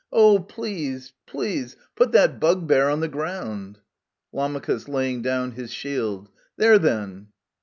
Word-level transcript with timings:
Oh, 0.11 0.39
please, 0.39 1.13
please 1.27 1.75
put 1.95 2.11
that 2.13 2.39
bugbear 2.39 2.89
on 2.89 3.01
the 3.01 3.07
ground! 3.07 3.77
Lam. 4.33 4.59
{laying 4.87 5.21
down 5.21 5.51
his 5.51 5.71
shield). 5.71 6.27
There, 6.57 6.79
then 6.79 7.27